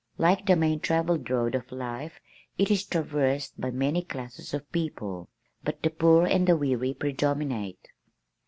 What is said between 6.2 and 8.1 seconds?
and the weary predominate."